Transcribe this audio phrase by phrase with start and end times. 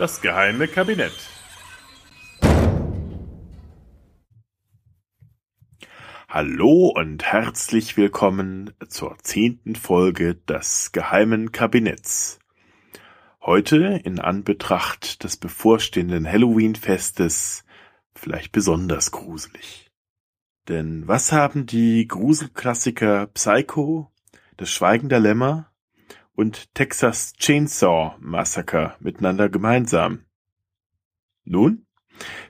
[0.00, 1.12] Das geheime Kabinett.
[6.26, 12.38] Hallo und herzlich willkommen zur zehnten Folge des geheimen Kabinetts.
[13.42, 17.66] Heute in Anbetracht des bevorstehenden Halloween-Festes
[18.14, 19.90] vielleicht besonders gruselig.
[20.68, 24.10] Denn was haben die Gruselklassiker Psycho,
[24.56, 25.69] Das Schweigen der Lämmer
[26.34, 30.24] und Texas Chainsaw Massacre miteinander gemeinsam?
[31.44, 31.86] Nun,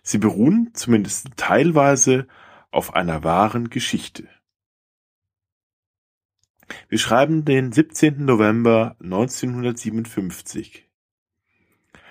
[0.02, 2.26] sie beruhen zumindest teilweise
[2.70, 4.28] auf einer wahren Geschichte.
[6.88, 8.24] Wir schreiben den 17.
[8.24, 10.88] November 1957.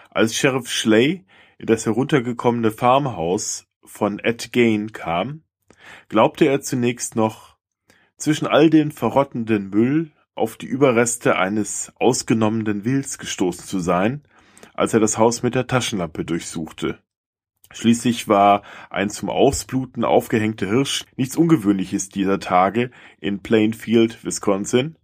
[0.09, 1.25] Als Sheriff Schley
[1.57, 5.43] in das heruntergekommene Farmhaus von Ed Gain kam,
[6.07, 7.57] glaubte er zunächst noch,
[8.17, 14.23] zwischen all den verrottenden Müll auf die Überreste eines ausgenommenen Wilds gestoßen zu sein,
[14.73, 16.99] als er das Haus mit der Taschenlampe durchsuchte.
[17.71, 24.97] Schließlich war ein zum Ausbluten aufgehängter Hirsch nichts Ungewöhnliches dieser Tage in Plainfield, Wisconsin,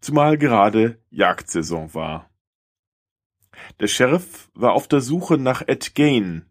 [0.00, 2.30] zumal gerade Jagdsaison war.
[3.80, 6.46] Der Sheriff war auf der Suche nach Ed Gain,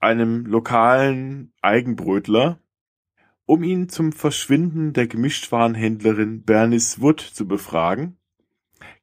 [0.00, 2.60] einem lokalen Eigenbrötler,
[3.48, 8.18] um ihn zum Verschwinden der Gemischtwarenhändlerin Bernice Wood zu befragen.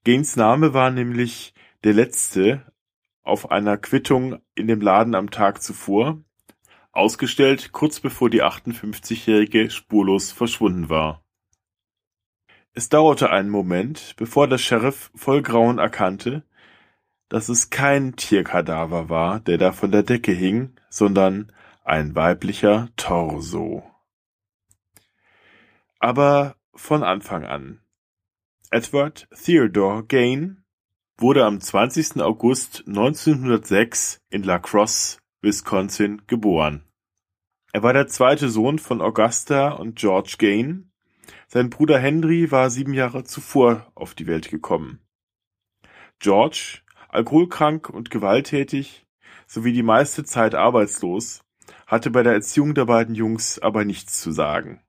[0.04, 2.64] Gaines Name war nämlich der letzte
[3.23, 6.22] auf einer Quittung in dem Laden am Tag zuvor,
[6.92, 11.23] ausgestellt kurz bevor die 58-Jährige spurlos verschwunden war.
[12.73, 16.44] Es dauerte einen Moment, bevor der Sheriff voll Grauen erkannte,
[17.30, 21.52] dass es kein Tierkadaver war, der da von der Decke hing, sondern
[21.84, 23.95] ein weiblicher Torso
[26.00, 27.82] aber von Anfang an.
[28.72, 30.64] Edward Theodore Gain
[31.17, 32.22] wurde am 20.
[32.22, 36.84] August 1906 in La Crosse, Wisconsin, geboren.
[37.72, 40.92] Er war der zweite Sohn von Augusta und George Gain.
[41.48, 45.00] Sein Bruder Henry war sieben Jahre zuvor auf die Welt gekommen.
[46.20, 46.80] George,
[47.10, 49.05] alkoholkrank und gewalttätig,
[49.48, 51.44] sowie die meiste Zeit arbeitslos,
[51.88, 54.82] hatte bei der Erziehung der beiden Jungs aber nichts zu sagen.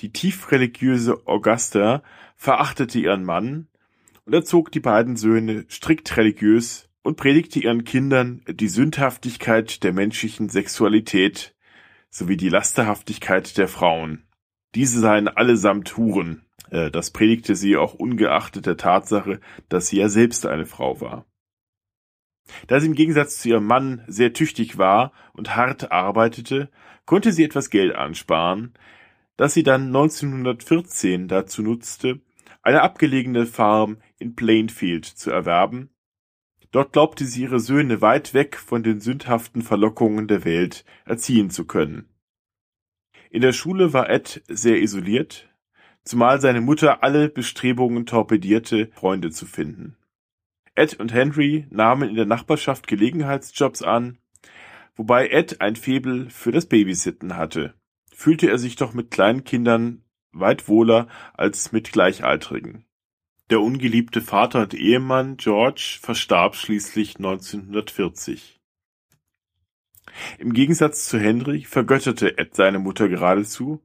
[0.00, 2.02] Die tiefreligiöse Augusta
[2.36, 3.68] verachtete ihren Mann
[4.24, 10.48] und erzog die beiden Söhne strikt religiös und predigte ihren Kindern die Sündhaftigkeit der menschlichen
[10.48, 11.54] Sexualität
[12.10, 14.24] sowie die Lasterhaftigkeit der Frauen.
[14.74, 16.44] Diese seien allesamt Huren.
[16.70, 21.26] Äh, das predigte sie auch ungeachtet der Tatsache, dass sie ja selbst eine Frau war.
[22.66, 26.70] Da sie im Gegensatz zu ihrem Mann sehr tüchtig war und hart arbeitete,
[27.06, 28.74] konnte sie etwas Geld ansparen,
[29.42, 32.20] das sie dann 1914 dazu nutzte,
[32.62, 35.90] eine abgelegene Farm in Plainfield zu erwerben.
[36.70, 41.66] Dort glaubte sie ihre Söhne weit weg von den sündhaften Verlockungen der Welt erziehen zu
[41.66, 42.08] können.
[43.30, 45.48] In der Schule war Ed sehr isoliert,
[46.04, 49.96] zumal seine Mutter alle Bestrebungen torpedierte, Freunde zu finden.
[50.76, 54.18] Ed und Henry nahmen in der Nachbarschaft Gelegenheitsjobs an,
[54.94, 57.74] wobei Ed ein Faible für das Babysitten hatte
[58.12, 62.84] fühlte er sich doch mit kleinen Kindern weit wohler als mit Gleichaltrigen.
[63.50, 68.60] Der ungeliebte Vater und Ehemann George verstarb schließlich 1940.
[70.38, 73.82] Im Gegensatz zu Henry vergötterte Ed seine Mutter geradezu,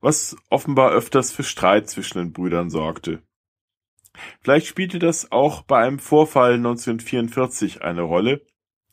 [0.00, 3.22] was offenbar öfters für Streit zwischen den Brüdern sorgte.
[4.40, 8.44] Vielleicht spielte das auch bei einem Vorfall 1944 eine Rolle.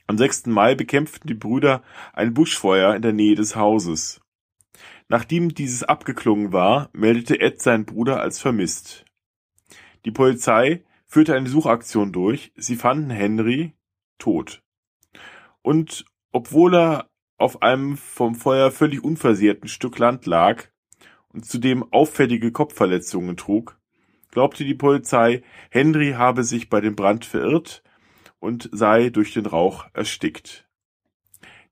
[0.07, 0.47] Am 6.
[0.47, 4.20] Mai bekämpften die Brüder ein Buschfeuer in der Nähe des Hauses.
[5.11, 9.03] Nachdem dieses abgeklungen war, meldete Ed seinen Bruder als vermisst.
[10.05, 13.73] Die Polizei führte eine Suchaktion durch, sie fanden Henry
[14.19, 14.63] tot.
[15.61, 20.69] Und obwohl er auf einem vom Feuer völlig unversehrten Stück Land lag
[21.27, 23.77] und zudem auffällige Kopfverletzungen trug,
[24.29, 27.83] glaubte die Polizei, Henry habe sich bei dem Brand verirrt
[28.39, 30.69] und sei durch den Rauch erstickt.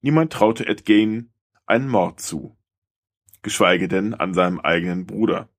[0.01, 1.31] Niemand traute Ed Gain
[1.65, 2.58] einen Mord zu
[3.41, 5.49] geschweige denn an seinem eigenen Bruder.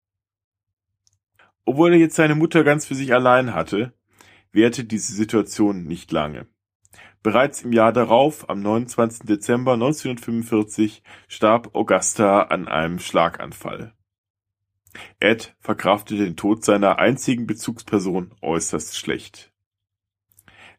[1.64, 3.92] Obwohl er jetzt seine Mutter ganz für sich allein hatte,
[4.52, 6.46] währte diese Situation nicht lange.
[7.22, 9.26] Bereits im Jahr darauf, am 29.
[9.26, 13.92] Dezember 1945, starb Augusta an einem Schlaganfall.
[15.20, 19.52] Ed verkraftete den Tod seiner einzigen Bezugsperson äußerst schlecht.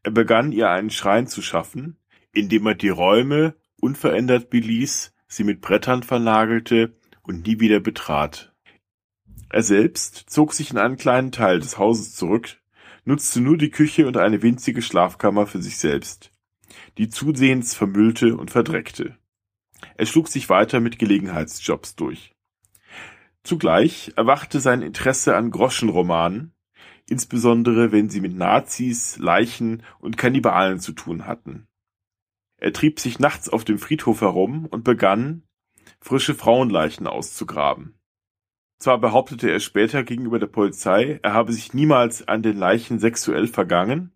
[0.04, 1.98] Er begann ihr einen Schrein zu schaffen,
[2.34, 6.94] indem er die Räume unverändert beließ, sie mit Brettern vernagelte
[7.24, 8.54] und nie wieder betrat.
[9.50, 12.58] Er selbst zog sich in einen kleinen Teil des Hauses zurück,
[13.06, 16.32] nutzte nur die Küche und eine winzige Schlafkammer für sich selbst,
[16.98, 19.18] die zusehends vermüllte und verdreckte.
[19.96, 22.36] Er schlug sich weiter mit Gelegenheitsjobs durch.
[23.44, 26.54] Zugleich erwachte sein Interesse an Groschenromanen,
[27.10, 31.68] insbesondere wenn sie mit Nazis, Leichen und Kannibalen zu tun hatten.
[32.62, 35.44] Er trieb sich nachts auf dem Friedhof herum und begann,
[36.00, 37.96] frische Frauenleichen auszugraben.
[38.78, 43.48] Zwar behauptete er später gegenüber der Polizei, er habe sich niemals an den Leichen sexuell
[43.48, 44.12] vergangen,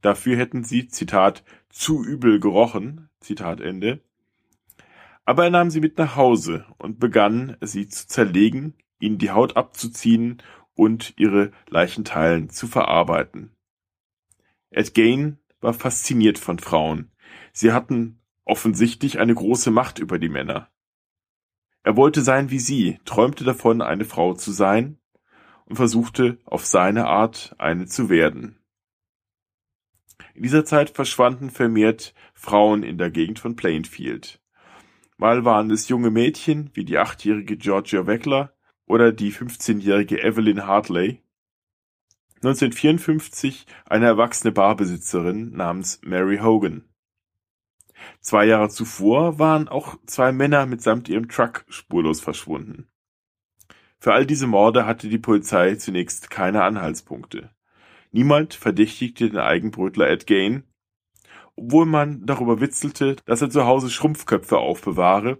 [0.00, 4.00] dafür hätten sie, Zitat, zu übel gerochen, Zitat Ende,
[5.24, 9.56] aber er nahm sie mit nach Hause und begann, sie zu zerlegen, ihnen die Haut
[9.56, 10.42] abzuziehen
[10.74, 13.52] und ihre Leichenteilen zu verarbeiten.
[14.70, 17.10] Ed Gain war fasziniert von Frauen.
[17.52, 20.70] Sie hatten offensichtlich eine große Macht über die Männer.
[21.82, 24.98] Er wollte sein wie sie, träumte davon, eine Frau zu sein
[25.66, 28.58] und versuchte auf seine Art eine zu werden.
[30.34, 34.40] In dieser Zeit verschwanden vermehrt Frauen in der Gegend von Plainfield.
[35.16, 38.52] Mal waren es junge Mädchen wie die achtjährige Georgia Weckler
[38.86, 41.22] oder die 15-jährige Evelyn Hartley.
[42.36, 46.84] 1954 eine erwachsene Barbesitzerin namens Mary Hogan.
[48.20, 52.88] Zwei Jahre zuvor waren auch zwei Männer mitsamt ihrem Truck spurlos verschwunden.
[53.98, 57.50] Für all diese Morde hatte die Polizei zunächst keine Anhaltspunkte.
[58.12, 60.64] Niemand verdächtigte den Eigenbrötler Ed Gain,
[61.56, 65.38] obwohl man darüber witzelte, dass er zu Hause Schrumpfköpfe aufbewahre,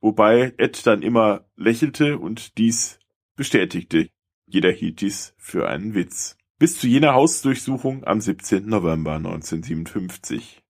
[0.00, 2.98] wobei Ed dann immer lächelte und dies
[3.36, 4.08] bestätigte.
[4.46, 6.36] Jeder hielt dies für einen Witz.
[6.58, 8.66] Bis zu jener Hausdurchsuchung am 17.
[8.66, 10.63] November 1957.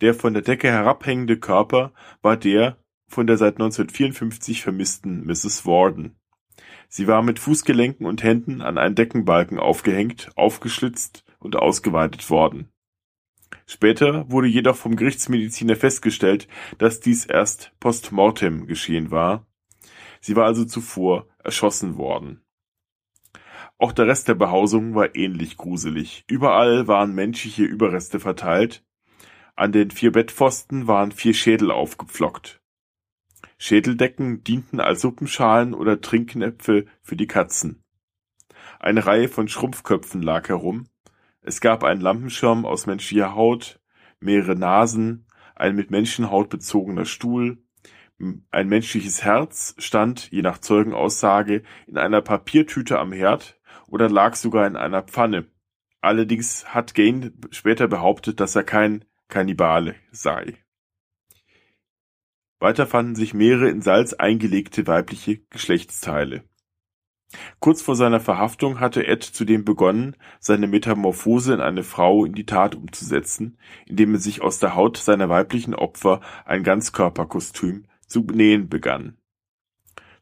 [0.00, 1.92] Der von der Decke herabhängende Körper
[2.22, 5.66] war der von der seit 1954 vermissten Mrs.
[5.66, 6.16] Warden.
[6.88, 12.68] Sie war mit Fußgelenken und Händen an einen Deckenbalken aufgehängt, aufgeschlitzt und ausgeweitet worden.
[13.66, 16.48] Später wurde jedoch vom Gerichtsmediziner festgestellt,
[16.78, 19.46] dass dies erst post mortem geschehen war.
[20.20, 22.42] Sie war also zuvor erschossen worden.
[23.78, 26.24] Auch der Rest der Behausung war ähnlich gruselig.
[26.28, 28.84] Überall waren menschliche Überreste verteilt.
[29.56, 32.60] An den vier Bettpfosten waren vier Schädel aufgepflockt.
[33.56, 37.84] Schädeldecken dienten als Suppenschalen oder Trinknäpfe für die Katzen.
[38.80, 40.88] Eine Reihe von Schrumpfköpfen lag herum,
[41.40, 43.78] es gab einen Lampenschirm aus menschlicher Haut,
[44.18, 47.58] mehrere Nasen, ein mit Menschenhaut bezogener Stuhl,
[48.50, 54.66] ein menschliches Herz stand, je nach Zeugenaussage, in einer Papiertüte am Herd oder lag sogar
[54.66, 55.46] in einer Pfanne.
[56.00, 60.58] Allerdings hat Gain später behauptet, dass er kein Kannibale sei.
[62.60, 66.44] Weiter fanden sich mehrere in Salz eingelegte weibliche Geschlechtsteile.
[67.58, 72.46] Kurz vor seiner Verhaftung hatte Ed zudem begonnen, seine Metamorphose in eine Frau in die
[72.46, 78.68] Tat umzusetzen, indem er sich aus der Haut seiner weiblichen Opfer ein Ganzkörperkostüm zu nähen
[78.68, 79.18] begann.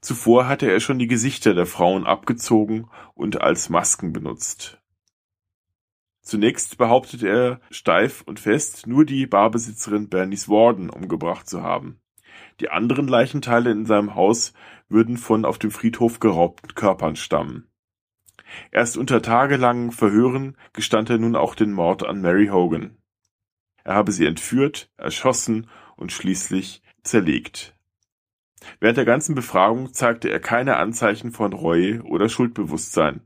[0.01, 4.82] Zuvor hatte er schon die Gesichter der Frauen abgezogen und als Masken benutzt.
[6.23, 12.01] Zunächst behauptete er steif und fest, nur die Barbesitzerin Bernice Warden umgebracht zu haben.
[12.61, 14.53] Die anderen Leichenteile in seinem Haus
[14.89, 17.67] würden von auf dem Friedhof geraubten Körpern stammen.
[18.71, 22.99] Erst unter tagelangen Verhören gestand er nun auch den Mord an Mary Hogan.
[23.85, 27.75] Er habe sie entführt, erschossen und schließlich zerlegt.
[28.79, 33.23] Während der ganzen Befragung zeigte er keine Anzeichen von Reue oder Schuldbewusstsein.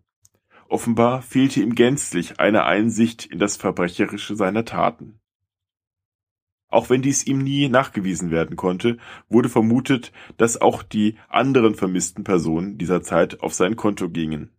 [0.68, 5.20] Offenbar fehlte ihm gänzlich eine Einsicht in das Verbrecherische seiner Taten.
[6.68, 12.24] Auch wenn dies ihm nie nachgewiesen werden konnte, wurde vermutet, dass auch die anderen vermissten
[12.24, 14.50] Personen dieser Zeit auf sein Konto gingen.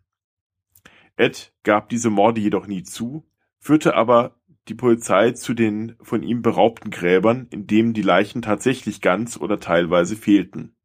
[1.18, 3.28] Ed gab diese Morde jedoch nie zu,
[3.60, 9.02] führte aber die Polizei zu den von ihm beraubten Gräbern, in denen die Leichen tatsächlich
[9.02, 10.76] ganz oder teilweise fehlten.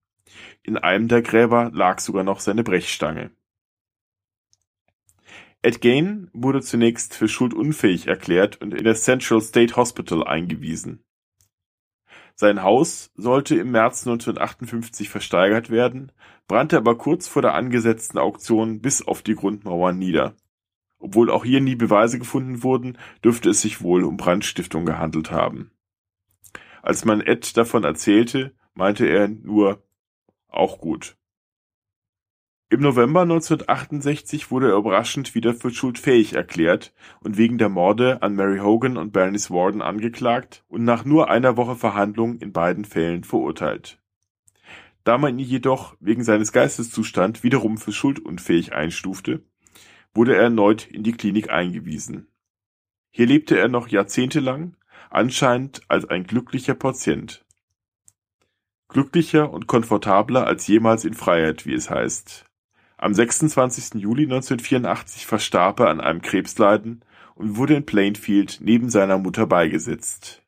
[0.63, 3.31] In einem der Gräber lag sogar noch seine Brechstange.
[5.65, 11.05] Ed Gain wurde zunächst für schuldunfähig erklärt und in das Central State Hospital eingewiesen.
[12.35, 16.11] Sein Haus sollte im März 1958 versteigert werden,
[16.49, 20.35] brannte aber kurz vor der angesetzten Auktion bis auf die Grundmauern nieder.
[20.99, 25.71] Obwohl auch hier nie Beweise gefunden wurden, dürfte es sich wohl um Brandstiftung gehandelt haben.
[26.83, 29.87] Als man Ed davon erzählte, meinte er nur,
[30.49, 31.17] auch gut.
[32.73, 38.35] Im November 1968 wurde er überraschend wieder für schuldfähig erklärt und wegen der Morde an
[38.35, 43.25] Mary Hogan und Bernice Warden angeklagt und nach nur einer Woche Verhandlung in beiden Fällen
[43.25, 44.01] verurteilt.
[45.05, 49.43] Da man ihn jedoch wegen seines Geisteszustand wiederum für schuldunfähig einstufte,
[50.15, 52.29] wurde er erneut in die Klinik eingewiesen.
[53.11, 54.79] Hier lebte er noch jahrzehntelang,
[55.11, 57.45] anscheinend als ein glücklicher Patient.
[58.89, 62.47] Glücklicher und komfortabler als jemals in Freiheit, wie es heißt.
[63.03, 64.01] Am 26.
[64.01, 67.05] Juli 1984 verstarb er an einem Krebsleiden
[67.35, 70.41] und wurde in Plainfield neben seiner Mutter beigesetzt.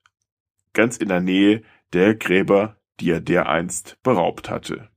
[0.73, 4.89] Ganz in der Nähe der Gräber, die er dereinst beraubt hatte.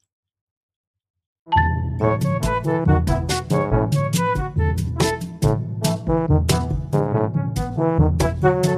[8.40, 8.77] Musik